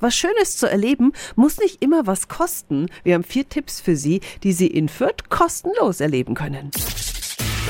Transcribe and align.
Was 0.00 0.16
Schönes 0.16 0.56
zu 0.56 0.68
erleben 0.68 1.12
muss 1.36 1.58
nicht 1.58 1.80
immer 1.80 2.04
was 2.06 2.26
kosten. 2.26 2.86
Wir 3.04 3.14
haben 3.14 3.22
vier 3.22 3.48
Tipps 3.48 3.80
für 3.80 3.94
Sie, 3.94 4.20
die 4.42 4.52
Sie 4.52 4.66
in 4.66 4.88
Fürth 4.88 5.28
kostenlos 5.28 6.00
erleben 6.00 6.34
können. 6.34 6.72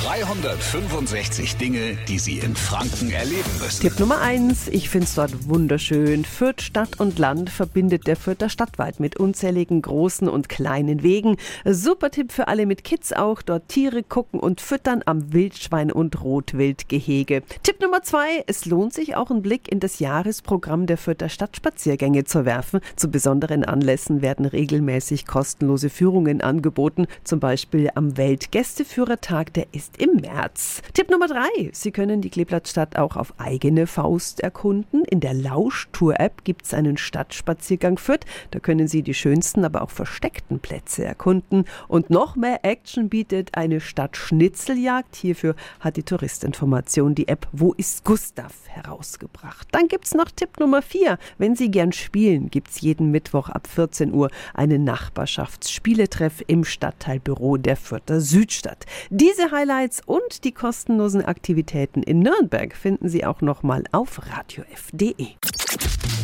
365 0.00 1.58
Dinge, 1.58 1.98
die 2.08 2.18
Sie 2.18 2.38
in 2.38 2.56
Franken 2.56 3.10
erleben 3.10 3.50
müssen. 3.60 3.82
Tipp 3.82 4.00
Nummer 4.00 4.22
eins: 4.22 4.68
Ich 4.68 4.88
finde 4.88 5.06
es 5.06 5.14
dort 5.14 5.50
wunderschön. 5.50 6.24
Fürth 6.24 6.62
Stadt 6.62 6.98
und 6.98 7.18
Land 7.18 7.50
verbindet 7.50 8.06
der 8.06 8.16
Fürther 8.16 8.48
Stadtwald 8.48 9.00
mit 9.00 9.18
unzähligen 9.18 9.82
großen 9.82 10.30
und 10.30 10.48
kleinen 10.48 11.02
Wegen. 11.02 11.36
Super 11.66 12.10
Tipp 12.10 12.32
für 12.32 12.48
alle 12.48 12.64
mit 12.64 12.84
Kids 12.84 13.12
auch. 13.12 13.42
Dort 13.42 13.68
Tiere 13.68 14.02
gucken 14.02 14.40
und 14.40 14.62
füttern 14.62 15.02
am 15.04 15.34
Wildschwein- 15.34 15.92
und 15.92 16.22
Rotwildgehege. 16.22 17.42
Tipp 17.62 17.82
Nummer 17.82 18.02
zwei: 18.02 18.44
Es 18.46 18.64
lohnt 18.64 18.94
sich 18.94 19.14
auch 19.14 19.30
einen 19.30 19.42
Blick 19.42 19.70
in 19.70 19.78
das 19.78 19.98
Jahresprogramm 19.98 20.86
der 20.86 20.96
Fürther 20.96 21.28
Stadtspaziergänge 21.28 22.24
zu 22.24 22.46
werfen. 22.46 22.80
Zu 22.96 23.08
besonderen 23.08 23.62
Anlässen 23.62 24.22
werden 24.22 24.46
regelmäßig 24.46 25.26
kostenlose 25.26 25.90
Führungen 25.90 26.40
angeboten. 26.40 27.08
Zum 27.24 27.40
Beispiel 27.40 27.90
am 27.94 28.16
Weltgästeführertag, 28.16 29.52
der 29.52 29.66
ist 29.82 30.00
im 30.00 30.20
März. 30.20 30.80
Tipp 30.94 31.10
Nummer 31.10 31.26
drei. 31.26 31.48
Sie 31.72 31.90
können 31.90 32.20
die 32.20 32.30
Kleeblattstadt 32.30 32.96
auch 32.96 33.16
auf 33.16 33.34
eigene 33.38 33.88
Faust 33.88 34.38
erkunden. 34.38 35.04
In 35.04 35.18
der 35.18 35.34
Lauschtour-App 35.34 36.44
gibt 36.44 36.66
es 36.66 36.74
einen 36.74 36.96
Stadtspaziergang 36.96 37.98
Fürth. 37.98 38.24
Da 38.52 38.60
können 38.60 38.86
Sie 38.86 39.02
die 39.02 39.14
schönsten, 39.14 39.64
aber 39.64 39.82
auch 39.82 39.90
versteckten 39.90 40.60
Plätze 40.60 41.04
erkunden. 41.04 41.64
Und 41.88 42.10
noch 42.10 42.36
mehr 42.36 42.64
Action 42.64 43.08
bietet 43.08 43.56
eine 43.56 43.80
Stadtschnitzeljagd. 43.80 45.16
Hierfür 45.16 45.56
hat 45.80 45.96
die 45.96 46.04
Touristinformation 46.04 47.16
die 47.16 47.26
App 47.26 47.48
Wo 47.50 47.72
ist 47.72 48.04
Gustav 48.04 48.54
herausgebracht. 48.68 49.66
Dann 49.72 49.88
gibt 49.88 50.06
es 50.06 50.14
noch 50.14 50.30
Tipp 50.30 50.60
Nummer 50.60 50.82
vier. 50.82 51.18
Wenn 51.38 51.56
Sie 51.56 51.72
gern 51.72 51.90
spielen, 51.90 52.50
gibt 52.50 52.70
es 52.70 52.80
jeden 52.82 53.10
Mittwoch 53.10 53.48
ab 53.48 53.66
14 53.66 54.12
Uhr 54.12 54.30
einen 54.54 54.84
Nachbarschaftsspieletreff 54.84 56.44
im 56.46 56.62
Stadtteilbüro 56.64 57.56
der 57.56 57.76
Fürther 57.76 58.20
Südstadt. 58.20 58.86
Diese 59.10 59.50
Highlights 59.50 59.71
Highlights 59.72 60.00
und 60.04 60.44
die 60.44 60.52
kostenlosen 60.52 61.24
Aktivitäten 61.24 62.02
in 62.02 62.20
Nürnberg 62.20 62.76
finden 62.76 63.08
Sie 63.08 63.24
auch 63.24 63.40
nochmal 63.40 63.84
auf 63.92 64.20
radiof.de. 64.30 65.28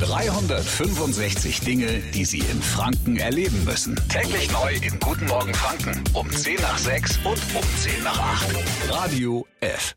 365 0.00 1.60
Dinge, 1.60 2.02
die 2.14 2.24
Sie 2.24 2.38
in 2.38 2.62
Franken 2.62 3.16
erleben 3.16 3.64
müssen. 3.64 3.96
Täglich 4.08 4.50
neu 4.52 4.74
in 4.74 4.98
Guten 5.00 5.26
Morgen 5.26 5.54
Franken 5.54 6.04
um 6.14 6.30
10 6.30 6.56
nach 6.60 6.78
6 6.78 7.18
und 7.18 7.40
um 7.54 7.64
10 7.76 8.04
nach 8.04 8.18
8. 8.18 8.56
Radio 8.90 9.46
F. 9.60 9.96